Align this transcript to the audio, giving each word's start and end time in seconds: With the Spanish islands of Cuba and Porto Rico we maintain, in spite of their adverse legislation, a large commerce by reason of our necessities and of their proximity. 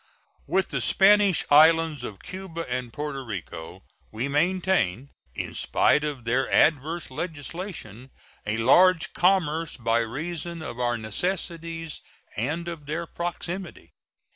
With 0.47 0.69
the 0.69 0.81
Spanish 0.81 1.45
islands 1.51 2.03
of 2.03 2.23
Cuba 2.23 2.65
and 2.67 2.91
Porto 2.91 3.23
Rico 3.23 3.83
we 4.11 4.27
maintain, 4.27 5.11
in 5.35 5.53
spite 5.53 6.03
of 6.03 6.25
their 6.25 6.51
adverse 6.51 7.11
legislation, 7.11 8.09
a 8.43 8.57
large 8.57 9.13
commerce 9.13 9.77
by 9.77 9.99
reason 9.99 10.63
of 10.63 10.79
our 10.79 10.97
necessities 10.97 12.01
and 12.35 12.67
of 12.67 12.87
their 12.87 13.05
proximity. 13.05 13.91